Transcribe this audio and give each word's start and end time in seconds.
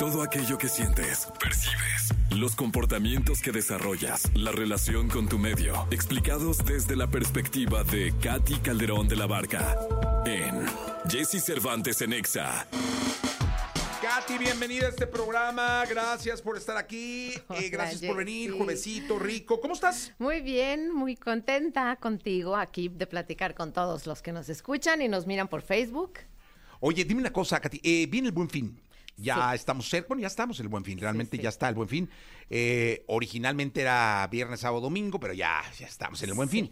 Todo 0.00 0.22
aquello 0.22 0.56
que 0.56 0.66
sientes, 0.66 1.28
percibes, 1.38 2.08
los 2.34 2.56
comportamientos 2.56 3.42
que 3.42 3.52
desarrollas, 3.52 4.30
la 4.34 4.50
relación 4.50 5.10
con 5.10 5.28
tu 5.28 5.38
medio, 5.38 5.86
explicados 5.90 6.64
desde 6.64 6.96
la 6.96 7.06
perspectiva 7.08 7.84
de 7.84 8.14
Katy 8.18 8.60
Calderón 8.60 9.08
de 9.08 9.16
la 9.16 9.26
Barca 9.26 9.76
en 10.24 10.64
Jesse 11.06 11.44
Cervantes 11.44 12.00
en 12.00 12.14
Exa. 12.14 12.66
Katy, 14.00 14.38
bienvenida 14.38 14.86
a 14.86 14.88
este 14.88 15.06
programa. 15.06 15.84
Gracias 15.84 16.40
por 16.40 16.56
estar 16.56 16.78
aquí. 16.78 17.32
Eh, 17.36 17.42
Hola, 17.48 17.60
gracias 17.70 18.00
por 18.00 18.16
venir, 18.16 18.52
jovencito, 18.52 19.18
rico. 19.18 19.60
¿Cómo 19.60 19.74
estás? 19.74 20.14
Muy 20.18 20.40
bien, 20.40 20.94
muy 20.94 21.14
contenta 21.14 21.94
contigo 21.96 22.56
aquí 22.56 22.88
de 22.88 23.06
platicar 23.06 23.54
con 23.54 23.74
todos 23.74 24.06
los 24.06 24.22
que 24.22 24.32
nos 24.32 24.48
escuchan 24.48 25.02
y 25.02 25.08
nos 25.08 25.26
miran 25.26 25.48
por 25.48 25.60
Facebook. 25.60 26.20
Oye, 26.80 27.04
dime 27.04 27.20
una 27.20 27.34
cosa, 27.34 27.60
Katy. 27.60 27.82
eh, 27.84 28.06
viene 28.06 28.28
el 28.28 28.32
buen 28.32 28.48
fin. 28.48 28.80
Ya 29.20 29.50
Sí. 29.50 29.56
estamos 29.56 29.88
cerca, 29.88 30.08
bueno, 30.08 30.22
ya 30.22 30.26
estamos 30.28 30.58
en 30.60 30.64
el 30.66 30.68
buen 30.70 30.84
fin. 30.84 30.98
Realmente 30.98 31.36
sí. 31.36 31.42
ya 31.42 31.48
está 31.50 31.68
el 31.68 31.74
buen 31.74 31.88
fin. 31.88 32.08
Eh, 32.48 33.04
originalmente 33.06 33.80
era 33.80 34.26
viernes, 34.30 34.60
sábado, 34.60 34.80
domingo, 34.80 35.20
pero 35.20 35.34
ya, 35.34 35.60
ya 35.78 35.86
estamos 35.86 36.22
en 36.22 36.30
el 36.30 36.34
buen 36.34 36.48
fin. 36.48 36.70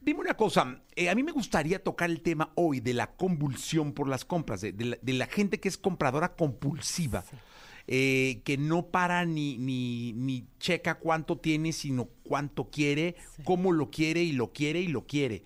Dime 0.00 0.20
una 0.20 0.34
cosa, 0.34 0.80
eh, 0.94 1.10
a 1.10 1.14
mí 1.16 1.24
me 1.24 1.32
gustaría 1.32 1.82
tocar 1.82 2.08
el 2.08 2.20
tema 2.20 2.52
hoy 2.54 2.78
de 2.78 2.94
la 2.94 3.08
convulsión 3.16 3.92
por 3.92 4.08
las 4.08 4.24
compras, 4.24 4.60
de, 4.60 4.72
de 4.72 4.84
la, 4.84 4.98
de 5.02 5.12
la 5.12 5.26
gente 5.26 5.58
que 5.58 5.68
es 5.68 5.76
compradora 5.76 6.34
compulsiva. 6.36 7.24
eh, 7.90 8.42
que 8.44 8.58
no 8.58 8.86
para 8.88 9.24
ni, 9.24 9.56
ni, 9.56 10.12
ni 10.12 10.46
checa 10.60 10.96
cuánto 10.96 11.38
tiene, 11.38 11.72
sino 11.72 12.04
cuánto 12.22 12.68
quiere, 12.70 13.16
cómo 13.44 13.72
lo 13.72 13.90
quiere 13.90 14.22
y 14.22 14.32
lo 14.32 14.52
quiere 14.52 14.80
y 14.80 14.88
lo 14.88 15.06
quiere. 15.06 15.42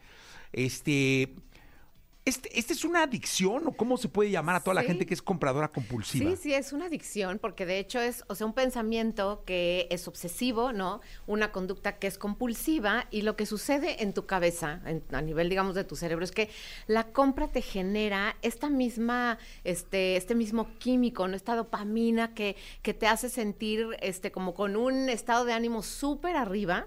Este, 0.53 1.34
este, 2.25 2.57
¿Este 2.57 2.73
es 2.73 2.85
una 2.85 3.03
adicción 3.03 3.67
o 3.67 3.73
cómo 3.73 3.97
se 3.97 4.09
puede 4.09 4.31
llamar 4.31 4.55
a 4.55 4.61
toda 4.61 4.75
la 4.75 4.83
gente 4.85 5.07
que 5.07 5.15
es 5.15 5.23
compradora 5.23 5.69
compulsiva? 5.69 6.31
Sí, 6.31 6.37
sí, 6.37 6.55
es 6.55 6.73
una 6.73 6.87
adicción 6.87 7.39
porque 7.41 7.67
de 7.67 7.81
hecho 7.81 8.01
es, 8.01 8.23
o 8.29 8.35
sea, 8.37 8.47
un 8.47 8.53
pensamiento 8.53 9.43
que 9.45 9.89
es 9.91 10.07
obsesivo, 10.07 10.73
¿no? 10.73 11.01
Una 11.27 11.51
conducta 11.51 11.98
que 11.98 12.06
es 12.06 12.19
compulsiva 12.19 13.06
y 13.11 13.23
lo 13.23 13.34
que 13.34 13.45
sucede 13.45 14.03
en 14.05 14.14
tu 14.14 14.27
cabeza, 14.27 14.81
en- 14.87 15.03
a 15.12 15.20
nivel, 15.20 15.48
digamos, 15.48 15.75
de 15.75 15.83
tu 15.83 15.97
cerebro, 15.97 16.25
es 16.25 16.31
que 16.31 16.48
la 16.87 17.09
compra 17.09 17.48
te 17.48 17.61
genera 17.61 18.36
esta 18.42 18.70
misma, 18.70 19.39
este, 19.64 20.17
este 20.17 20.36
mismo 20.36 20.69
químico, 20.79 21.27
¿no? 21.27 21.34
Esta 21.34 21.57
dopamina 21.57 22.34
que, 22.34 22.55
que 22.83 22.95
te 22.95 23.09
hace 23.09 23.29
sentir, 23.31 23.89
este, 24.01 24.31
como 24.31 24.55
con 24.55 24.77
un 24.77 25.09
estado 25.09 25.45
de 25.45 25.55
ánimo 25.55 25.83
súper 25.83 26.36
arriba. 26.36 26.86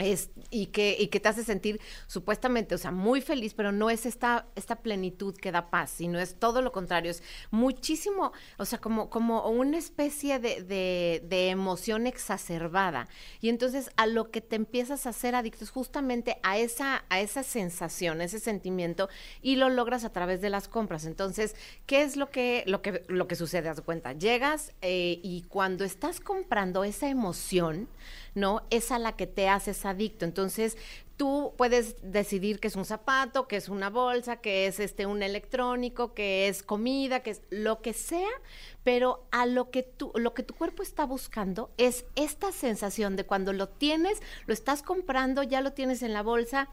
Es, 0.00 0.30
y, 0.50 0.66
que, 0.66 0.96
y 0.98 1.08
que 1.08 1.20
te 1.20 1.28
hace 1.28 1.44
sentir 1.44 1.80
supuestamente, 2.06 2.74
o 2.74 2.78
sea, 2.78 2.90
muy 2.90 3.20
feliz, 3.20 3.54
pero 3.54 3.70
no 3.72 3.90
es 3.90 4.06
esta, 4.06 4.46
esta 4.56 4.76
plenitud 4.76 5.34
que 5.36 5.52
da 5.52 5.70
paz, 5.70 5.90
sino 5.90 6.18
es 6.18 6.34
todo 6.38 6.62
lo 6.62 6.72
contrario, 6.72 7.10
es 7.10 7.22
muchísimo, 7.50 8.32
o 8.58 8.64
sea, 8.64 8.80
como, 8.80 9.10
como 9.10 9.46
una 9.48 9.78
especie 9.78 10.38
de, 10.38 10.62
de- 10.62 11.22
de 11.28 11.50
emoción 11.50 12.06
exacerbada. 12.06 13.08
Y 13.40 13.48
entonces 13.48 13.90
a 13.96 14.06
lo 14.06 14.30
que 14.30 14.40
te 14.40 14.56
empiezas 14.56 15.06
a 15.06 15.10
hacer 15.10 15.34
adicto 15.34 15.64
es 15.64 15.70
justamente 15.70 16.38
a 16.42 16.58
esa, 16.58 17.04
a 17.08 17.20
esa 17.20 17.42
sensación, 17.42 18.20
ese 18.20 18.38
sentimiento, 18.40 19.08
y 19.42 19.56
lo 19.56 19.68
logras 19.68 20.04
a 20.04 20.12
través 20.12 20.40
de 20.40 20.50
las 20.50 20.68
compras. 20.68 21.04
Entonces, 21.04 21.54
¿qué 21.86 22.02
es 22.02 22.16
lo 22.16 22.30
que, 22.30 22.64
lo 22.66 22.82
que, 22.82 23.04
lo 23.08 23.28
que 23.28 23.36
sucede? 23.36 23.68
Haz 23.68 23.80
cuenta, 23.82 24.12
llegas 24.12 24.72
eh, 24.82 25.20
y 25.22 25.42
cuando 25.48 25.84
estás 25.84 26.20
comprando 26.20 26.84
esa 26.84 27.08
emoción, 27.08 27.88
¿no? 28.34 28.62
Es 28.70 28.92
a 28.92 28.98
la 28.98 29.16
que 29.16 29.26
te 29.26 29.48
haces 29.48 29.84
adicto. 29.84 30.24
Entonces, 30.24 30.76
tú 31.16 31.52
puedes 31.58 31.96
decidir 32.02 32.60
que 32.60 32.68
es 32.68 32.76
un 32.76 32.86
zapato, 32.86 33.46
que 33.46 33.56
es 33.56 33.68
una 33.68 33.90
bolsa, 33.90 34.36
que 34.36 34.66
es 34.66 34.80
este 34.80 35.04
un 35.04 35.22
electrónico, 35.22 36.14
que 36.14 36.48
es 36.48 36.62
comida, 36.62 37.20
que 37.20 37.32
es 37.32 37.42
lo 37.50 37.82
que 37.82 37.92
sea, 37.92 38.30
pero 38.84 39.26
a 39.30 39.44
lo 39.44 39.70
que 39.70 39.92
lo 40.14 40.32
que 40.32 40.42
tu 40.42 40.54
cuerpo 40.54 40.82
está 40.82 41.04
buscando 41.04 41.70
es 41.76 42.06
esta 42.16 42.52
sensación 42.52 43.16
de 43.16 43.26
cuando 43.26 43.52
lo 43.52 43.68
tienes, 43.68 44.22
lo 44.46 44.54
estás 44.54 44.82
comprando, 44.82 45.42
ya 45.42 45.60
lo 45.60 45.74
tienes 45.74 46.02
en 46.02 46.14
la 46.14 46.22
bolsa, 46.22 46.70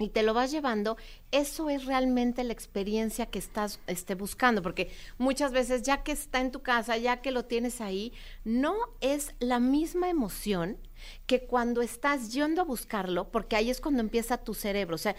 y 0.00 0.08
te 0.08 0.22
lo 0.22 0.34
vas 0.34 0.50
llevando, 0.50 0.96
eso 1.30 1.68
es 1.68 1.84
realmente 1.84 2.42
la 2.42 2.52
experiencia 2.52 3.26
que 3.26 3.38
estás 3.38 3.80
este, 3.86 4.14
buscando, 4.14 4.62
porque 4.62 4.90
muchas 5.18 5.52
veces 5.52 5.82
ya 5.82 6.02
que 6.02 6.12
está 6.12 6.40
en 6.40 6.52
tu 6.52 6.62
casa, 6.62 6.96
ya 6.96 7.20
que 7.20 7.30
lo 7.30 7.44
tienes 7.44 7.80
ahí, 7.80 8.12
no 8.44 8.74
es 9.00 9.34
la 9.40 9.60
misma 9.60 10.08
emoción 10.08 10.78
que 11.26 11.46
cuando 11.46 11.82
estás 11.82 12.32
yendo 12.32 12.60
a 12.60 12.64
buscarlo, 12.64 13.30
porque 13.30 13.56
ahí 13.56 13.70
es 13.70 13.80
cuando 13.80 14.00
empieza 14.00 14.38
tu 14.38 14.54
cerebro, 14.54 14.94
o 14.94 14.98
sea, 14.98 15.16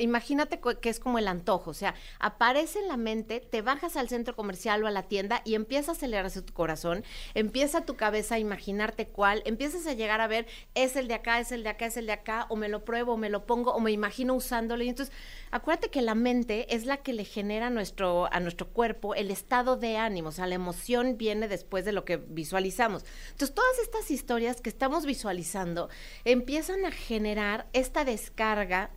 imagínate 0.00 0.60
que 0.80 0.88
es 0.88 1.00
como 1.00 1.18
el 1.18 1.28
antojo, 1.28 1.70
o 1.70 1.74
sea, 1.74 1.94
aparece 2.18 2.78
en 2.78 2.88
la 2.88 2.96
mente, 2.96 3.40
te 3.40 3.62
bajas 3.62 3.96
al 3.96 4.08
centro 4.08 4.34
comercial 4.34 4.82
o 4.82 4.86
a 4.86 4.90
la 4.90 5.04
tienda 5.04 5.42
y 5.44 5.54
empieza 5.54 5.92
a 5.92 5.94
acelerarse 5.94 6.42
tu 6.42 6.52
corazón, 6.52 7.04
empieza 7.34 7.84
tu 7.84 7.96
cabeza 7.96 8.36
a 8.36 8.38
imaginarte 8.38 9.08
cuál, 9.08 9.42
empiezas 9.44 9.86
a 9.86 9.94
llegar 9.94 10.20
a 10.20 10.26
ver, 10.26 10.46
es 10.74 10.96
el 10.96 11.08
de 11.08 11.14
acá, 11.14 11.40
es 11.40 11.52
el 11.52 11.62
de 11.62 11.68
acá, 11.70 11.86
es 11.86 11.96
el 11.96 12.06
de 12.06 12.12
acá, 12.12 12.46
o 12.48 12.56
me 12.56 12.68
lo 12.68 12.84
pruebo, 12.84 13.12
o 13.12 13.16
me 13.16 13.28
lo 13.28 13.46
pongo, 13.46 13.72
o 13.72 13.80
me 13.80 13.92
imagino 13.92 14.34
usándolo, 14.34 14.82
y 14.82 14.88
entonces, 14.88 15.14
acuérdate 15.50 15.90
que 15.90 16.02
la 16.02 16.14
mente 16.14 16.74
es 16.74 16.86
la 16.86 16.98
que 16.98 17.12
le 17.12 17.24
genera 17.24 17.66
a 17.68 17.70
nuestro, 17.70 18.32
a 18.32 18.40
nuestro 18.40 18.68
cuerpo 18.68 19.14
el 19.14 19.30
estado 19.30 19.76
de 19.76 19.96
ánimo, 19.96 20.30
o 20.30 20.32
sea, 20.32 20.46
la 20.46 20.54
emoción 20.54 21.16
viene 21.18 21.48
después 21.48 21.84
de 21.84 21.92
lo 21.92 22.04
que 22.04 22.16
visualizamos. 22.16 23.04
Entonces, 23.30 23.54
todas 23.54 23.78
estas 23.78 24.10
historias 24.10 24.60
que 24.60 24.68
estamos 24.68 25.06
visualizando 25.12 25.90
empiezan 26.24 26.86
a 26.86 26.90
generar 26.90 27.66
esta 27.74 28.04
descarga 28.04 28.90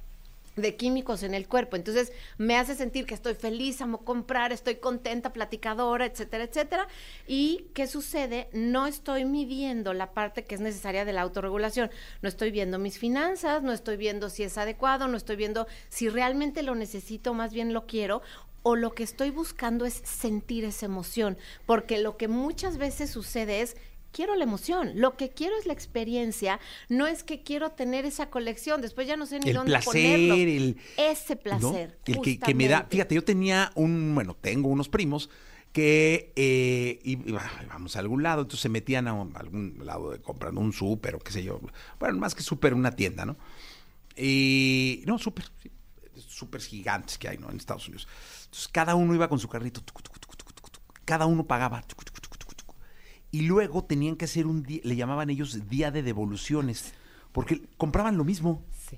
de 0.55 0.77
químicos 0.77 1.23
en 1.23 1.33
el 1.33 1.49
cuerpo. 1.49 1.75
Entonces 1.75 2.13
me 2.37 2.55
hace 2.55 2.75
sentir 2.75 3.05
que 3.05 3.13
estoy 3.13 3.33
feliz, 3.33 3.81
amo 3.81 4.05
comprar, 4.05 4.53
estoy 4.53 4.75
contenta, 4.75 5.33
platicadora, 5.33 6.05
etcétera, 6.05 6.45
etcétera. 6.45 6.87
¿Y 7.27 7.65
qué 7.73 7.87
sucede? 7.87 8.47
No 8.53 8.87
estoy 8.87 9.25
midiendo 9.25 9.93
la 9.93 10.11
parte 10.11 10.45
que 10.45 10.55
es 10.55 10.61
necesaria 10.61 11.03
de 11.03 11.11
la 11.11 11.21
autorregulación. 11.21 11.91
No 12.21 12.29
estoy 12.29 12.51
viendo 12.51 12.79
mis 12.79 12.97
finanzas, 12.97 13.61
no 13.61 13.73
estoy 13.73 13.97
viendo 13.97 14.29
si 14.29 14.43
es 14.43 14.57
adecuado, 14.57 15.09
no 15.09 15.17
estoy 15.17 15.35
viendo 15.35 15.67
si 15.89 16.07
realmente 16.07 16.63
lo 16.63 16.75
necesito, 16.75 17.33
más 17.33 17.51
bien 17.51 17.73
lo 17.73 17.85
quiero. 17.85 18.21
O 18.63 18.77
lo 18.77 18.95
que 18.95 19.03
estoy 19.03 19.29
buscando 19.29 19.85
es 19.85 20.01
sentir 20.05 20.63
esa 20.63 20.85
emoción, 20.87 21.37
porque 21.67 21.99
lo 21.99 22.15
que 22.17 22.27
muchas 22.27 22.77
veces 22.77 23.11
sucede 23.11 23.61
es 23.61 23.75
quiero 24.15 24.33
la 24.35 24.45
emoción, 24.45 24.93
lo 24.95 25.17
que 25.17 25.29
quiero 25.31 25.57
es 25.59 25.65
la 25.65 25.73
experiencia, 25.73 26.59
no 26.87 27.05
es 27.05 27.23
que 27.23 27.43
quiero 27.43 27.71
tener 27.71 28.05
esa 28.05 28.29
colección, 28.29 28.81
después 28.81 29.07
ya 29.07 29.17
no 29.17 29.25
sé 29.25 29.39
ni 29.41 29.49
El 29.49 29.55
dónde 29.57 29.71
placer, 29.73 29.85
ponerlo. 29.85 30.35
el- 30.35 30.77
Ese 30.95 31.35
¿no? 31.35 31.41
placer. 31.41 31.99
El 32.05 32.21
que, 32.21 32.39
que 32.39 32.53
me 32.55 32.69
da, 32.69 32.87
fíjate, 32.89 33.13
yo 33.15 33.23
tenía 33.25 33.71
un, 33.75 34.15
bueno, 34.15 34.35
tengo 34.39 34.69
unos 34.69 34.87
primos 34.87 35.29
que 35.73 36.31
eh, 36.37 37.17
vamos 37.67 37.97
a 37.97 37.99
algún 37.99 38.23
lado, 38.23 38.43
entonces 38.43 38.61
se 38.61 38.69
metían 38.69 39.09
a, 39.09 39.13
un- 39.13 39.35
a 39.35 39.39
algún 39.41 39.81
lado 39.83 40.11
de 40.11 40.19
comprando 40.21 40.61
un 40.61 40.71
súper 40.71 41.15
o 41.15 41.19
qué 41.19 41.33
sé 41.33 41.43
yo, 41.43 41.59
bueno, 41.99 42.17
más 42.17 42.33
que 42.33 42.41
súper, 42.41 42.73
una 42.73 42.91
tienda, 42.91 43.25
¿no? 43.25 43.35
Y, 44.15 45.03
no, 45.05 45.19
súper, 45.19 45.43
súper 46.25 46.61
gigantes 46.61 47.17
que 47.17 47.27
hay, 47.27 47.37
¿no? 47.37 47.49
En 47.51 47.57
Estados 47.57 47.85
Unidos. 47.89 48.07
Entonces 48.45 48.69
cada 48.69 48.95
uno 48.95 49.13
iba 49.13 49.27
con 49.27 49.39
su 49.39 49.49
carrito, 49.49 49.81
cada 51.03 51.25
uno 51.25 51.43
pagaba, 51.45 51.83
y 53.35 53.41
luego 53.41 53.83
tenían 53.83 54.15
que 54.15 54.23
hacer 54.23 54.47
un 54.47 54.63
día, 54.63 54.79
le 54.85 54.95
llamaban 54.95 55.29
ellos 55.29 55.67
día 55.67 55.91
de 55.91 56.01
devoluciones, 56.03 56.93
porque 57.33 57.61
compraban 57.75 58.15
lo 58.15 58.23
mismo. 58.23 58.63
Sí. 58.87 58.97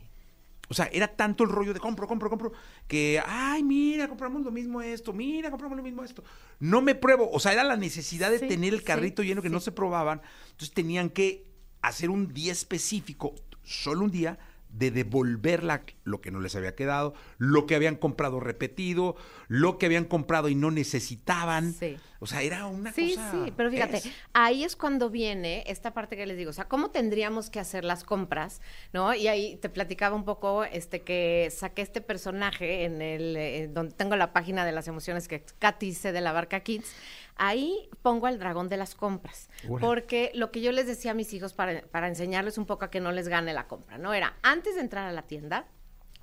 O 0.69 0.75
sea, 0.75 0.87
era 0.91 1.07
tanto 1.07 1.43
el 1.43 1.49
rollo 1.49 1.73
de 1.73 1.79
compro, 1.79 2.07
compro, 2.07 2.29
compro, 2.29 2.51
que, 2.87 3.19
ay, 3.25 3.63
mira, 3.63 4.07
compramos 4.07 4.43
lo 4.43 4.51
mismo 4.51 4.79
esto, 4.79 5.11
mira, 5.11 5.49
compramos 5.49 5.75
lo 5.75 5.83
mismo 5.83 6.03
esto. 6.03 6.23
No 6.59 6.83
me 6.83 6.93
pruebo. 6.93 7.31
O 7.31 7.39
sea, 7.39 7.51
era 7.51 7.63
la 7.63 7.77
necesidad 7.77 8.29
de 8.29 8.37
Sí, 8.37 8.47
tener 8.47 8.75
el 8.75 8.81
sí, 8.81 8.85
carrito 8.85 9.23
lleno 9.23 9.41
que 9.41 9.49
no 9.49 9.59
se 9.59 9.71
probaban. 9.71 10.21
Entonces 10.51 10.71
tenían 10.71 11.09
que 11.09 11.47
hacer 11.81 12.11
un 12.11 12.31
día 12.31 12.51
específico, 12.51 13.33
solo 13.63 14.05
un 14.05 14.11
día, 14.11 14.37
de 14.77 14.91
devolver 14.91 15.63
la- 15.63 15.83
lo 16.03 16.21
que 16.21 16.31
no 16.31 16.39
les 16.39 16.55
había 16.55 16.75
quedado, 16.75 17.13
lo 17.37 17.65
que 17.65 17.75
habían 17.75 17.95
comprado 17.95 18.39
repetido, 18.39 19.15
lo 19.47 19.77
que 19.77 19.85
habían 19.87 20.05
comprado 20.05 20.49
y 20.49 20.55
no 20.55 20.71
necesitaban. 20.71 21.73
Sí. 21.73 21.97
O 22.19 22.25
sea, 22.25 22.41
era 22.41 22.65
una 22.65 22.91
Sí, 22.93 23.15
cosa. 23.15 23.31
sí, 23.31 23.53
pero 23.55 23.69
fíjate, 23.69 23.97
es- 23.97 24.09
ahí 24.33 24.63
es 24.63 24.75
cuando 24.75 25.09
viene 25.09 25.63
esta 25.67 25.93
parte 25.93 26.15
que 26.17 26.25
les 26.25 26.37
digo, 26.37 26.49
o 26.49 26.53
sea, 26.53 26.67
cómo 26.67 26.89
tendríamos 26.91 27.49
que 27.49 27.59
hacer 27.59 27.83
las 27.83 28.03
compras, 28.03 28.61
¿no? 28.93 29.13
Y 29.13 29.27
ahí 29.27 29.57
te 29.57 29.69
platicaba 29.69 30.15
un 30.15 30.25
poco, 30.25 30.63
este, 30.63 31.01
que 31.03 31.49
saqué 31.55 31.81
este 31.83 32.01
personaje 32.01 32.85
en 32.85 33.01
el, 33.01 33.35
eh, 33.37 33.67
donde 33.71 33.93
tengo 33.93 34.15
la 34.15 34.33
página 34.33 34.65
de 34.65 34.71
las 34.71 34.87
emociones 34.87 35.27
que 35.27 35.43
Katy 35.59 35.87
hice 35.87 36.11
de 36.11 36.21
la 36.21 36.31
Barca 36.31 36.59
Kids, 36.61 36.91
ahí 37.37 37.89
pongo 38.01 38.27
al 38.27 38.39
dragón 38.39 38.69
de 38.69 38.77
las 38.77 38.95
compras, 38.95 39.49
porque 39.79 40.31
lo 40.33 40.51
que 40.51 40.61
yo 40.61 40.71
les 40.71 40.87
decía 40.87 41.11
a 41.11 41.13
mis 41.13 41.33
hijos 41.33 41.53
para, 41.53 41.81
para 41.81 42.07
enseñarles 42.07 42.57
un 42.57 42.65
poco 42.65 42.85
a 42.85 42.89
que 42.89 42.99
no 42.99 43.11
les 43.11 43.27
gane 43.27 43.53
la 43.53 43.67
compra, 43.67 43.97
¿no? 43.97 44.13
Era, 44.13 44.37
antes 44.43 44.75
de 44.75 44.81
entrar 44.81 45.07
a 45.07 45.11
la 45.11 45.23
tienda, 45.23 45.67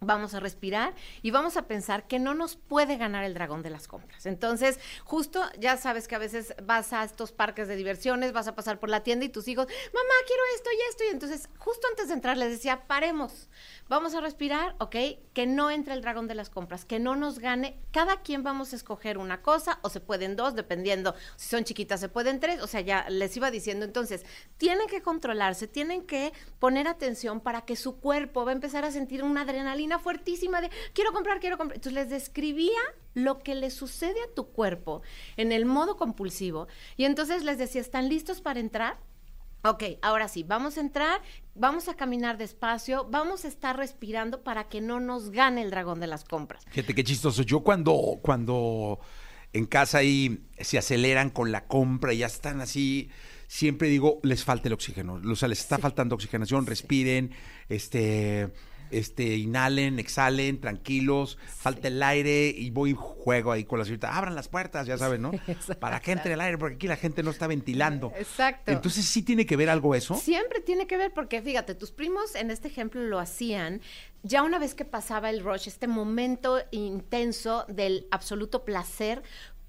vamos 0.00 0.34
a 0.34 0.40
respirar 0.40 0.94
y 1.22 1.30
vamos 1.30 1.56
a 1.56 1.66
pensar 1.66 2.06
que 2.06 2.18
no 2.18 2.34
nos 2.34 2.56
puede 2.56 2.96
ganar 2.96 3.24
el 3.24 3.34
dragón 3.34 3.62
de 3.62 3.70
las 3.70 3.88
compras. 3.88 4.26
Entonces, 4.26 4.78
justo 5.04 5.42
ya 5.58 5.76
sabes 5.76 6.08
que 6.08 6.14
a 6.14 6.18
veces 6.18 6.54
vas 6.62 6.92
a 6.92 7.04
estos 7.04 7.32
parques 7.32 7.68
de 7.68 7.76
diversiones, 7.76 8.32
vas 8.32 8.48
a 8.48 8.54
pasar 8.54 8.78
por 8.78 8.90
la 8.90 9.02
tienda 9.02 9.24
y 9.24 9.28
tus 9.28 9.48
hijos, 9.48 9.66
mamá, 9.66 10.14
quiero 10.26 10.42
esto 10.54 10.70
y 10.72 10.88
esto. 10.90 11.04
Y 11.04 11.08
entonces, 11.08 11.48
justo 11.58 11.86
antes 11.88 12.08
de 12.08 12.14
entrar, 12.14 12.36
les 12.36 12.50
decía, 12.50 12.86
paremos, 12.86 13.48
vamos 13.88 14.14
a 14.14 14.20
respirar, 14.20 14.74
¿ok? 14.78 14.96
Que 15.32 15.46
no 15.46 15.70
entre 15.70 15.94
el 15.94 16.02
dragón 16.02 16.28
de 16.28 16.34
las 16.34 16.50
compras, 16.50 16.84
que 16.84 16.98
no 16.98 17.16
nos 17.16 17.38
gane. 17.38 17.80
Cada 17.90 18.22
quien 18.22 18.42
vamos 18.42 18.72
a 18.72 18.76
escoger 18.76 19.18
una 19.18 19.42
cosa 19.42 19.78
o 19.82 19.88
se 19.88 20.00
pueden 20.00 20.36
dos, 20.36 20.54
dependiendo 20.54 21.14
si 21.36 21.48
son 21.48 21.64
chiquitas, 21.64 22.00
se 22.00 22.08
pueden 22.08 22.40
tres. 22.40 22.60
O 22.62 22.66
sea, 22.66 22.80
ya 22.80 23.08
les 23.08 23.36
iba 23.36 23.50
diciendo, 23.50 23.84
entonces, 23.84 24.24
tienen 24.58 24.88
que 24.88 25.02
controlarse, 25.02 25.68
tienen 25.68 26.06
que 26.06 26.32
poner 26.58 26.88
atención 26.88 27.40
para 27.40 27.62
que 27.62 27.76
su 27.76 28.00
cuerpo 28.00 28.44
va 28.44 28.52
a 28.52 28.54
empezar 28.54 28.84
a 28.84 28.90
sentir 28.90 29.22
una 29.22 29.42
adrenalina 29.42 29.83
fuertísima 29.98 30.60
de 30.60 30.70
quiero 30.92 31.12
comprar, 31.12 31.40
quiero 31.40 31.58
comprar. 31.58 31.76
Entonces 31.76 31.94
les 31.94 32.10
describía 32.10 32.80
lo 33.14 33.38
que 33.38 33.54
le 33.54 33.70
sucede 33.70 34.20
a 34.22 34.34
tu 34.34 34.48
cuerpo 34.50 35.02
en 35.36 35.52
el 35.52 35.66
modo 35.66 35.96
compulsivo 35.96 36.68
y 36.96 37.04
entonces 37.04 37.44
les 37.44 37.58
decía, 37.58 37.80
¿están 37.80 38.08
listos 38.08 38.40
para 38.40 38.60
entrar? 38.60 38.98
Ok, 39.66 39.82
ahora 40.02 40.28
sí, 40.28 40.42
vamos 40.42 40.76
a 40.76 40.82
entrar, 40.82 41.22
vamos 41.54 41.88
a 41.88 41.94
caminar 41.94 42.36
despacio, 42.36 43.08
vamos 43.10 43.46
a 43.46 43.48
estar 43.48 43.74
respirando 43.78 44.42
para 44.42 44.68
que 44.68 44.82
no 44.82 45.00
nos 45.00 45.30
gane 45.30 45.62
el 45.62 45.70
dragón 45.70 46.00
de 46.00 46.06
las 46.06 46.24
compras. 46.24 46.64
Fíjate 46.68 46.94
qué 46.94 47.02
chistoso. 47.02 47.42
Yo 47.42 47.60
cuando, 47.60 48.18
cuando 48.20 49.00
en 49.54 49.64
casa 49.64 49.98
ahí 49.98 50.44
se 50.60 50.76
aceleran 50.76 51.30
con 51.30 51.50
la 51.50 51.66
compra 51.66 52.12
y 52.12 52.18
ya 52.18 52.26
están 52.26 52.60
así, 52.60 53.08
siempre 53.46 53.88
digo, 53.88 54.20
les 54.22 54.44
falta 54.44 54.68
el 54.68 54.74
oxígeno. 54.74 55.14
O 55.14 55.36
sea, 55.36 55.48
les 55.48 55.60
está 55.60 55.78
faltando 55.78 56.14
oxigenación, 56.14 56.66
respiren, 56.66 57.30
este 57.70 58.52
este, 58.98 59.36
inhalen, 59.36 59.98
exhalen, 59.98 60.60
tranquilos, 60.60 61.38
falta 61.46 61.88
el 61.88 62.02
aire 62.02 62.48
y 62.48 62.70
voy 62.70 62.90
y 62.90 62.94
juego 62.96 63.52
ahí 63.52 63.64
con 63.64 63.78
la 63.78 63.84
señorita. 63.84 64.16
Abran 64.16 64.34
las 64.34 64.48
puertas, 64.48 64.86
ya 64.86 64.98
saben, 64.98 65.22
¿no? 65.22 65.32
Para 65.80 66.00
que 66.00 66.12
entre 66.12 66.34
el 66.34 66.40
aire, 66.40 66.58
porque 66.58 66.76
aquí 66.76 66.88
la 66.88 66.96
gente 66.96 67.22
no 67.22 67.30
está 67.30 67.46
ventilando. 67.46 68.12
Exacto. 68.16 68.70
Entonces, 68.70 69.04
¿sí 69.04 69.22
tiene 69.22 69.46
que 69.46 69.56
ver 69.56 69.70
algo 69.70 69.94
eso? 69.94 70.14
Siempre 70.14 70.60
tiene 70.60 70.86
que 70.86 70.96
ver, 70.96 71.12
porque 71.12 71.42
fíjate, 71.42 71.74
tus 71.74 71.90
primos 71.90 72.34
en 72.34 72.50
este 72.50 72.68
ejemplo 72.68 73.02
lo 73.02 73.18
hacían 73.18 73.80
ya 74.24 74.42
una 74.42 74.58
vez 74.58 74.74
que 74.74 74.86
pasaba 74.86 75.28
el 75.28 75.44
rush, 75.44 75.68
este 75.68 75.86
momento 75.86 76.58
intenso 76.70 77.66
del 77.68 78.08
absoluto 78.10 78.64
placer, 78.64 79.22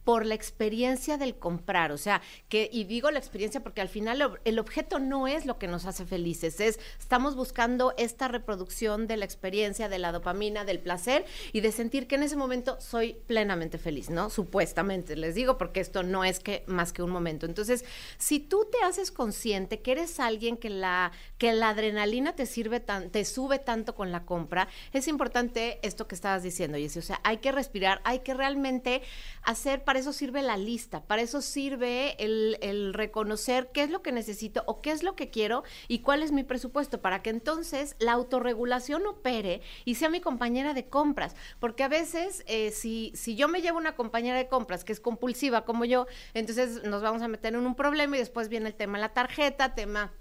por 0.06 0.26
la 0.26 0.36
experiencia 0.36 1.18
del 1.18 1.36
comprar, 1.36 1.92
o 1.92 1.98
sea, 1.98 2.22
que, 2.48 2.70
y 2.72 2.86
digo 2.86 3.12
la 3.12 3.20
experiencia 3.20 3.62
porque 3.62 3.82
al 3.82 3.90
final 3.90 4.40
el 4.46 4.60
objeto 4.60 5.00
no 5.00 5.28
es 5.28 5.46
lo 5.46 5.58
que 5.58 5.68
nos 5.68 5.86
hace 5.86 6.06
felices, 6.06 6.60
es, 6.60 6.80
estamos 7.00 7.36
buscando 7.36 7.94
esta 7.98 8.28
reproducción 8.28 9.08
de 9.08 9.18
la 9.18 9.26
experiencia, 9.26 9.90
de 9.90 10.00
la 10.00 10.12
dopamina, 10.12 10.64
del 10.64 10.80
placer 10.80 11.26
y 11.52 11.62
de 11.62 11.72
sentir 11.72 12.08
que 12.08 12.16
en 12.16 12.24
ese 12.24 12.36
momento 12.36 12.78
soy 12.80 13.18
plenamente 13.26 13.80
feliz, 13.80 14.12
¿no? 14.12 14.30
Supuestamente, 14.30 15.16
les 15.16 15.34
digo, 15.34 15.58
porque 15.58 15.80
esto 15.80 16.04
no 16.04 16.24
es 16.24 16.40
que 16.40 16.64
más 16.68 16.94
que 16.94 17.02
un 17.02 17.10
momento. 17.10 17.48
Entonces, 17.48 17.84
si 18.20 18.40
tú 18.40 18.68
te 18.72 18.86
haces 18.86 19.12
consciente 19.12 19.82
que 19.82 19.94
eres 19.94 20.20
alguien 20.20 20.58
que 20.58 20.70
la, 20.70 21.12
que 21.40 21.52
la 21.54 21.70
adrenalina 21.70 22.36
te 22.36 22.46
sirve 22.46 22.80
tan, 22.80 23.10
te 23.10 23.26
sube 23.26 23.58
tanto 23.58 23.96
con 23.96 24.12
la 24.12 24.24
compra, 24.24 24.68
es 24.94 25.08
importante 25.08 25.80
esto 25.82 26.08
que 26.08 26.14
estabas 26.14 26.44
diciendo, 26.44 26.78
Jessy, 26.78 27.00
o 27.00 27.02
sea, 27.02 27.20
hay 27.24 27.38
que 27.38 27.52
respirar, 27.52 28.02
hay 28.04 28.20
que 28.20 28.36
realmente 28.36 29.02
hacer 29.42 29.84
para 29.84 29.95
eso 30.00 30.14
sirve 30.14 30.42
la 30.42 30.58
lista, 30.58 31.04
para 31.06 31.22
eso 31.22 31.42
sirve 31.42 32.16
el, 32.24 32.94
reconocer 32.94 33.70
qué 33.74 33.84
es 33.84 33.90
lo 33.90 34.02
que 34.02 34.12
necesito 34.12 34.64
o 34.68 34.82
qué 34.82 34.92
es 34.92 35.04
lo 35.04 35.16
que 35.16 35.30
quiero 35.30 35.64
y 35.88 36.00
cuál 36.00 36.24
es 36.24 36.32
mi 36.32 36.44
presupuesto, 36.44 37.02
para 37.02 37.22
que 37.22 37.30
entonces 37.30 37.96
la 38.00 38.14
autorregulación 38.14 39.06
opere 39.06 39.62
y 39.86 39.96
sea 39.96 40.10
mi 40.10 40.22
compañera 40.22 40.74
de 40.74 40.88
compras. 40.88 41.36
Porque 41.60 41.84
a 41.84 41.88
veces, 41.88 42.44
eh, 42.48 42.72
si, 42.72 43.12
si 43.16 43.36
yo 43.36 43.48
me 43.48 43.62
llevo 43.62 43.78
una 43.78 43.96
compañera 43.96 44.38
de 44.38 44.48
compras 44.48 44.84
que 44.84 44.94
es 44.94 45.00
compulsiva 45.00 45.66
como 45.66 45.86
yo, 45.86 46.08
entonces 46.34 46.84
nos 46.84 47.02
vamos 47.02 47.22
a 47.22 47.28
meter 47.28 47.56
en 47.56 47.66
un 47.66 47.76
problema 47.76 48.16
y 48.16 48.20
después 48.20 48.50
viene 48.50 48.68
el 48.68 48.76
tema 48.76 48.98
de 48.98 49.02
la 49.02 49.14
tarjeta, 49.14 49.76
tema 49.76 50.14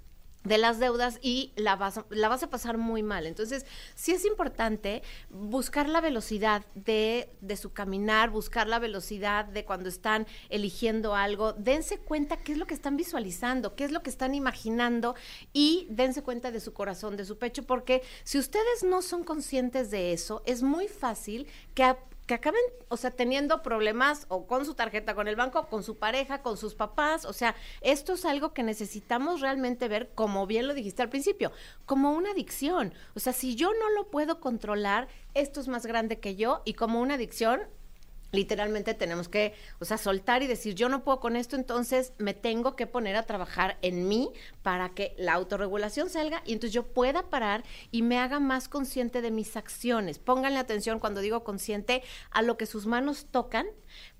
de 0.44 0.58
las 0.58 0.78
deudas 0.78 1.18
y 1.22 1.52
la 1.56 1.74
vas, 1.76 2.00
la 2.10 2.28
vas 2.28 2.42
a 2.42 2.50
pasar 2.50 2.78
muy 2.78 3.02
mal. 3.02 3.26
Entonces, 3.26 3.66
sí 3.94 4.12
es 4.12 4.24
importante 4.24 5.02
buscar 5.30 5.88
la 5.88 6.00
velocidad 6.00 6.64
de, 6.74 7.30
de, 7.40 7.56
su 7.56 7.72
caminar, 7.72 8.30
buscar 8.30 8.68
la 8.68 8.78
velocidad 8.78 9.46
de 9.46 9.64
cuando 9.64 9.88
están 9.88 10.26
eligiendo 10.50 11.14
algo. 11.14 11.54
Dense 11.54 11.98
cuenta 11.98 12.36
qué 12.36 12.52
es 12.52 12.58
lo 12.58 12.66
que 12.66 12.74
están 12.74 12.96
visualizando, 12.96 13.74
qué 13.74 13.84
es 13.84 13.90
lo 13.90 14.02
que 14.02 14.10
están 14.10 14.34
imaginando 14.34 15.14
y 15.52 15.86
dense 15.90 16.22
cuenta 16.22 16.50
de 16.50 16.60
su 16.60 16.72
corazón, 16.72 17.16
de 17.16 17.24
su 17.24 17.38
pecho, 17.38 17.64
porque 17.64 18.02
si 18.22 18.38
ustedes 18.38 18.84
no 18.84 19.02
son 19.02 19.24
conscientes 19.24 19.90
de 19.90 20.12
eso, 20.12 20.42
es 20.44 20.62
muy 20.62 20.88
fácil 20.88 21.46
que 21.74 21.96
que 22.26 22.34
acaben, 22.34 22.62
o 22.88 22.96
sea, 22.96 23.10
teniendo 23.10 23.62
problemas 23.62 24.26
o 24.28 24.46
con 24.46 24.64
su 24.64 24.74
tarjeta, 24.74 25.14
con 25.14 25.28
el 25.28 25.36
banco, 25.36 25.66
con 25.68 25.82
su 25.82 25.98
pareja, 25.98 26.42
con 26.42 26.56
sus 26.56 26.74
papás. 26.74 27.24
O 27.24 27.32
sea, 27.32 27.54
esto 27.82 28.14
es 28.14 28.24
algo 28.24 28.54
que 28.54 28.62
necesitamos 28.62 29.40
realmente 29.40 29.88
ver, 29.88 30.10
como 30.14 30.46
bien 30.46 30.66
lo 30.66 30.74
dijiste 30.74 31.02
al 31.02 31.10
principio, 31.10 31.52
como 31.84 32.12
una 32.12 32.30
adicción. 32.30 32.94
O 33.14 33.20
sea, 33.20 33.32
si 33.32 33.56
yo 33.56 33.72
no 33.72 33.90
lo 33.90 34.10
puedo 34.10 34.40
controlar, 34.40 35.08
esto 35.34 35.60
es 35.60 35.68
más 35.68 35.84
grande 35.84 36.18
que 36.18 36.36
yo 36.36 36.62
y 36.64 36.74
como 36.74 37.00
una 37.00 37.14
adicción, 37.14 37.62
literalmente 38.34 38.94
tenemos 38.94 39.28
que, 39.28 39.54
o 39.78 39.84
sea, 39.84 39.98
soltar 39.98 40.42
y 40.42 40.46
decir, 40.46 40.74
yo 40.74 40.88
no 40.88 41.04
puedo 41.04 41.20
con 41.20 41.36
esto, 41.36 41.56
entonces 41.56 42.12
me 42.18 42.34
tengo 42.34 42.76
que 42.76 42.86
poner 42.86 43.16
a 43.16 43.24
trabajar 43.24 43.78
en 43.82 44.08
mí 44.08 44.30
para 44.62 44.90
que 44.90 45.14
la 45.16 45.32
autorregulación 45.34 46.10
salga 46.10 46.42
y 46.44 46.52
entonces 46.52 46.74
yo 46.74 46.82
pueda 46.82 47.30
parar 47.30 47.64
y 47.90 48.02
me 48.02 48.18
haga 48.18 48.40
más 48.40 48.68
consciente 48.68 49.22
de 49.22 49.30
mis 49.30 49.56
acciones. 49.56 50.18
Pónganle 50.18 50.58
atención 50.58 50.98
cuando 50.98 51.20
digo 51.20 51.44
consciente 51.44 52.02
a 52.30 52.42
lo 52.42 52.56
que 52.56 52.66
sus 52.66 52.86
manos 52.86 53.26
tocan, 53.30 53.66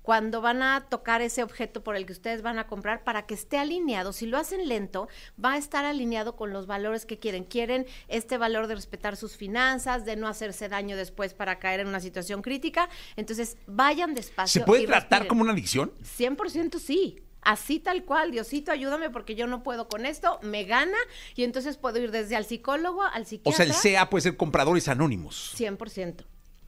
cuando 0.05 0.39
van 0.39 0.61
a 0.61 0.85
tocar 0.87 1.23
ese 1.23 1.41
objeto 1.41 1.83
por 1.83 1.95
el 1.95 2.05
que 2.05 2.13
ustedes 2.13 2.43
van 2.43 2.59
a 2.59 2.67
comprar 2.67 3.03
para 3.03 3.25
que 3.25 3.33
esté 3.33 3.57
alineado. 3.57 4.13
Si 4.13 4.27
lo 4.27 4.37
hacen 4.37 4.69
lento, 4.69 5.09
va 5.43 5.53
a 5.53 5.57
estar 5.57 5.83
alineado 5.83 6.35
con 6.35 6.53
los 6.53 6.67
valores 6.67 7.07
que 7.07 7.17
quieren. 7.17 7.43
Quieren 7.43 7.87
este 8.07 8.37
valor 8.37 8.67
de 8.67 8.75
respetar 8.75 9.17
sus 9.17 9.35
finanzas, 9.35 10.05
de 10.05 10.15
no 10.15 10.27
hacerse 10.27 10.69
daño 10.69 10.95
después 10.95 11.33
para 11.33 11.57
caer 11.57 11.79
en 11.79 11.87
una 11.87 11.99
situación 11.99 12.43
crítica. 12.43 12.87
Entonces, 13.15 13.57
vayan 13.65 14.13
despacio. 14.13 14.61
¿Se 14.61 14.65
puede 14.65 14.85
tratar 14.85 15.25
como 15.25 15.41
una 15.41 15.53
adicción? 15.53 15.91
100% 16.03 16.77
sí 16.77 17.23
así 17.41 17.79
tal 17.79 18.03
cual, 18.05 18.31
Diosito, 18.31 18.71
ayúdame 18.71 19.11
porque 19.11 19.35
yo 19.35 19.45
no 19.45 19.61
puedo 19.61 19.87
con 19.87 20.07
esto, 20.07 20.39
me 20.41 20.63
gana 20.63 20.97
y 21.35 21.43
entonces 21.43 21.77
puedo 21.77 21.99
ir 21.99 22.09
desde 22.09 22.35
al 22.35 22.45
psicólogo, 22.45 23.03
al 23.03 23.27
psiquiatra. 23.27 23.51
O 23.51 23.55
sea, 23.55 23.91
el 23.91 23.97
CA 23.97 24.09
puede 24.09 24.23
ser 24.23 24.35
compradores 24.35 24.87
anónimos. 24.87 25.53
100% 25.55 26.25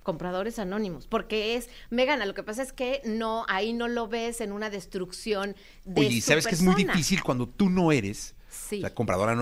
compradores 0.08 0.58
anónimos, 0.58 1.06
porque 1.06 1.58
es, 1.58 1.68
me 1.90 2.06
gana. 2.06 2.26
Lo 2.26 2.34
que 2.34 2.42
pasa 2.42 2.64
es 2.64 2.72
que 2.72 3.02
no, 3.04 3.46
ahí 3.50 3.74
no 3.74 3.90
lo 3.90 4.08
ves 4.08 4.40
en 4.40 4.54
una 4.54 4.70
destrucción 4.70 5.54
de 5.84 6.08
Oye, 6.08 6.22
¿sabes 6.22 6.48
que 6.48 6.56
es 6.56 6.62
muy 6.62 6.76
difícil 6.76 7.22
cuando 7.22 7.46
tú 7.46 7.70
no 7.70 7.92
eres 7.92 8.34
sí. 8.50 8.80
la 8.80 8.92
compradora 8.92 9.36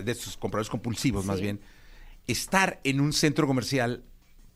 de 0.00 0.12
estos 0.12 0.36
compradores 0.36 0.70
compulsivos 0.70 1.24
más 1.24 1.40
bien, 1.40 1.60
estar 2.28 2.78
en 2.84 3.00
un 3.00 3.12
centro 3.12 3.48
comercial 3.48 4.04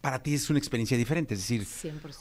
para 0.01 0.23
ti 0.23 0.35
es 0.35 0.49
una 0.51 0.61
experiencia 0.61 0.97
diferente, 0.97 1.35
es 1.35 1.41
decir, 1.41 1.67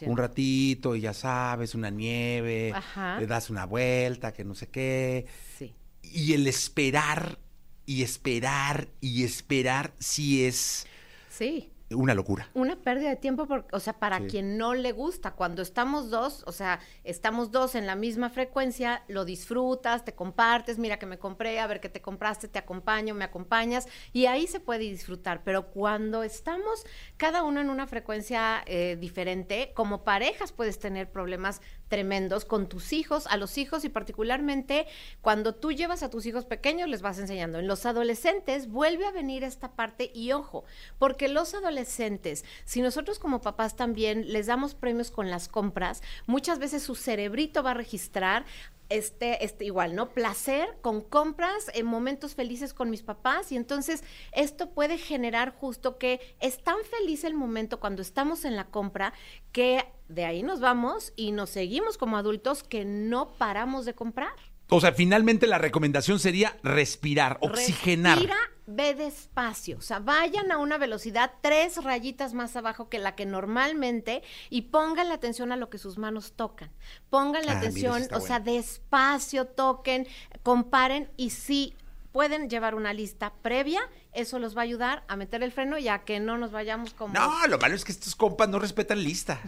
un 0.07 0.17
ratito 0.17 0.95
y 0.95 1.01
ya 1.01 1.13
sabes, 1.13 1.75
una 1.75 1.91
nieve, 1.91 2.73
le 3.19 3.27
das 3.27 3.51
una 3.51 3.67
vuelta, 3.67 4.33
que 4.33 4.43
no 4.43 4.55
sé 4.55 4.69
qué. 4.69 5.27
Sí. 5.59 5.75
Y 6.01 6.33
el 6.33 6.47
esperar 6.47 7.37
y 7.85 8.01
esperar 8.01 8.87
y 9.01 9.23
esperar 9.23 9.93
sí 9.99 10.45
es 10.45 10.87
Sí 11.29 11.69
una 11.91 12.13
locura. 12.15 12.49
Una 12.53 12.75
pérdida 12.75 13.09
de 13.09 13.15
tiempo, 13.15 13.45
porque, 13.45 13.75
o 13.75 13.79
sea, 13.79 13.93
para 13.93 14.21
quien 14.21 14.57
no 14.57 14.73
le 14.73 14.91
gusta, 14.91 15.31
cuando 15.31 15.61
estamos 15.61 16.09
dos, 16.09 16.43
o 16.47 16.51
sea, 16.51 16.79
estamos 17.03 17.51
dos 17.51 17.75
en 17.75 17.85
la 17.85 17.95
misma 17.95 18.29
frecuencia, 18.29 19.03
lo 19.07 19.23
disfrutas, 19.23 20.03
te 20.03 20.15
compartes, 20.15 20.79
mira 20.79 20.97
que 20.97 21.05
me 21.05 21.19
compré, 21.19 21.59
a 21.59 21.67
ver 21.67 21.79
qué 21.79 21.89
te 21.89 22.01
compraste, 22.01 22.47
te 22.47 22.57
acompaño, 22.57 23.13
me 23.13 23.23
acompañas, 23.23 23.87
y 24.13 24.25
ahí 24.25 24.47
se 24.47 24.59
puede 24.59 24.79
disfrutar. 24.79 25.43
Pero 25.43 25.67
cuando 25.67 26.23
estamos 26.23 26.85
cada 27.17 27.43
uno 27.43 27.61
en 27.61 27.69
una 27.69 27.85
frecuencia 27.85 28.63
eh, 28.65 28.97
diferente, 28.99 29.71
como 29.75 30.03
parejas 30.03 30.51
puedes 30.51 30.79
tener 30.79 31.11
problemas 31.11 31.61
tremendos 31.87 32.45
con 32.45 32.67
tus 32.67 32.93
hijos, 32.93 33.27
a 33.27 33.37
los 33.37 33.57
hijos 33.57 33.85
y 33.85 33.89
particularmente 33.89 34.87
cuando 35.21 35.53
tú 35.55 35.71
llevas 35.71 36.03
a 36.03 36.09
tus 36.09 36.25
hijos 36.25 36.45
pequeños 36.45 36.89
les 36.89 37.01
vas 37.01 37.19
enseñando. 37.19 37.59
En 37.59 37.67
los 37.67 37.85
adolescentes 37.85 38.69
vuelve 38.69 39.05
a 39.05 39.11
venir 39.11 39.43
esta 39.43 39.71
parte 39.73 40.11
y 40.13 40.31
ojo, 40.31 40.65
porque 40.97 41.29
los 41.29 41.53
adolescentes, 41.53 42.45
si 42.65 42.81
nosotros 42.81 43.19
como 43.19 43.41
papás 43.41 43.75
también 43.75 44.31
les 44.31 44.47
damos 44.47 44.73
premios 44.73 45.11
con 45.11 45.29
las 45.29 45.47
compras, 45.47 46.01
muchas 46.25 46.59
veces 46.59 46.83
su 46.83 46.95
cerebrito 46.95 47.63
va 47.63 47.71
a 47.71 47.75
registrar 47.75 48.45
este, 48.89 49.43
este 49.43 49.65
igual, 49.65 49.95
¿no? 49.95 50.09
Placer 50.09 50.77
con 50.81 51.01
compras 51.01 51.71
en 51.73 51.85
momentos 51.85 52.35
felices 52.35 52.73
con 52.73 52.89
mis 52.89 53.03
papás 53.03 53.51
y 53.51 53.55
entonces 53.55 54.03
esto 54.31 54.69
puede 54.71 54.97
generar 54.97 55.53
justo 55.55 55.97
que 55.97 56.19
es 56.39 56.63
tan 56.63 56.77
feliz 56.83 57.23
el 57.23 57.33
momento 57.33 57.79
cuando 57.79 58.01
estamos 58.01 58.45
en 58.45 58.55
la 58.55 58.65
compra 58.65 59.13
que 59.51 59.85
de 60.07 60.25
ahí 60.25 60.43
nos 60.43 60.59
vamos 60.59 61.13
y 61.15 61.31
nos 61.31 61.49
seguimos 61.49 61.97
como 61.97 62.17
adultos 62.17 62.63
que 62.63 62.85
no 62.85 63.33
paramos 63.33 63.85
de 63.85 63.95
comprar. 63.95 64.54
O 64.69 64.81
sea, 64.81 64.93
finalmente 64.93 65.47
la 65.47 65.57
recomendación 65.57 66.19
sería 66.19 66.57
respirar, 66.63 67.37
oxigenar. 67.41 68.17
Respira 68.17 68.37
ve 68.67 68.95
despacio, 68.95 69.77
o 69.77 69.81
sea, 69.81 69.99
vayan 69.99 70.51
a 70.51 70.57
una 70.57 70.77
velocidad 70.77 71.33
tres 71.41 71.83
rayitas 71.83 72.33
más 72.33 72.55
abajo 72.55 72.89
que 72.89 72.97
la 72.97 73.15
que 73.15 73.25
normalmente 73.25 74.23
y 74.49 74.63
pongan 74.63 75.09
la 75.09 75.15
atención 75.15 75.51
a 75.51 75.55
lo 75.55 75.69
que 75.69 75.77
sus 75.77 75.97
manos 75.97 76.33
tocan. 76.35 76.71
Pongan 77.09 77.45
la 77.45 77.53
Ah, 77.53 77.57
atención, 77.59 78.07
o 78.11 78.19
sea, 78.19 78.39
despacio, 78.39 79.45
toquen, 79.45 80.07
comparen 80.41 81.11
y 81.15 81.29
si 81.29 81.75
pueden 82.11 82.49
llevar 82.49 82.75
una 82.75 82.93
lista 82.93 83.33
previa, 83.41 83.81
eso 84.13 84.39
los 84.39 84.55
va 84.57 84.61
a 84.61 84.63
ayudar 84.63 85.03
a 85.07 85.15
meter 85.15 85.43
el 85.43 85.51
freno 85.51 85.77
y 85.77 85.87
a 85.87 85.99
que 85.99 86.19
no 86.19 86.37
nos 86.37 86.51
vayamos 86.51 86.93
como... 86.93 87.13
No, 87.13 87.47
lo 87.47 87.59
malo 87.59 87.75
es 87.75 87.85
que 87.85 87.91
estos 87.91 88.15
compas 88.15 88.49
no 88.49 88.57
respetan 88.57 89.03
lista. 89.03 89.39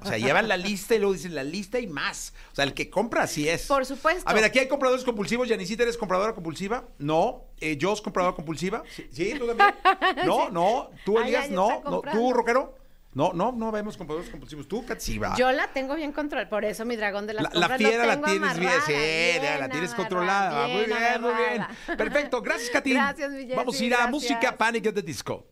O 0.00 0.06
sea, 0.06 0.18
llevan 0.18 0.48
la 0.48 0.56
lista 0.56 0.94
y 0.94 0.98
luego 0.98 1.12
dicen 1.12 1.34
la 1.34 1.44
lista 1.44 1.78
y 1.78 1.86
más. 1.86 2.32
O 2.52 2.54
sea, 2.54 2.64
el 2.64 2.74
que 2.74 2.88
compra 2.90 3.24
así 3.24 3.48
es. 3.48 3.66
Por 3.66 3.84
supuesto. 3.84 4.28
A 4.28 4.32
ver, 4.32 4.44
aquí 4.44 4.58
hay 4.58 4.68
compradores 4.68 5.04
compulsivos. 5.04 5.48
Yanisita, 5.48 5.82
¿eres 5.82 5.96
compradora 5.96 6.34
compulsiva? 6.34 6.84
No. 6.98 7.44
Eh, 7.60 7.76
¿Yo 7.76 7.94
soy 7.94 8.04
compradora 8.04 8.34
compulsiva? 8.34 8.82
Sí, 8.94 9.06
¿Sí? 9.10 9.34
¿tú 9.38 9.46
también? 9.46 9.74
No, 10.26 10.50
no. 10.50 10.90
¿Tú, 11.04 11.18
Elías? 11.18 11.50
No, 11.50 11.82
no. 11.84 12.00
¿Tú, 12.02 12.32
Rockero? 12.32 12.82
No, 13.14 13.32
no, 13.34 13.52
no 13.52 13.70
vemos 13.70 13.96
compradores 13.98 14.30
compulsivos. 14.30 14.66
¿Tú, 14.66 14.86
Kat? 14.86 14.98
Sí, 14.98 15.18
va. 15.18 15.34
Yo 15.36 15.52
la 15.52 15.68
tengo 15.68 15.94
bien 15.94 16.12
controlada, 16.12 16.48
por 16.48 16.64
eso 16.64 16.86
mi 16.86 16.96
dragón 16.96 17.26
de 17.26 17.34
las 17.34 17.42
La, 17.42 17.50
la 17.50 17.68
compras 17.68 17.80
lo 17.80 17.88
fiera 17.88 18.06
la 18.06 18.22
tienes 18.22 18.58
bien, 18.58 18.72
sí, 18.86 18.92
bien 18.92 19.42
ya 19.42 19.58
la 19.58 19.68
tienes 19.68 19.94
controlada. 19.94 20.66
Muy 20.66 20.86
bien, 20.86 21.20
muy 21.20 21.32
bien. 21.34 21.98
Perfecto, 21.98 22.40
gracias, 22.40 22.70
Katy. 22.70 22.92
Gracias, 22.94 23.30
mi 23.30 23.42
Jessy, 23.42 23.54
Vamos 23.54 23.78
a 23.78 23.84
ir 23.84 23.94
a 23.94 24.06
música 24.06 24.56
Panic 24.56 24.86
at 24.86 24.94
the 24.94 25.02
Disco. 25.02 25.46